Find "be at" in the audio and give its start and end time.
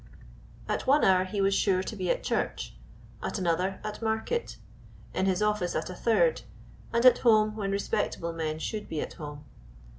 1.95-2.23, 8.89-9.13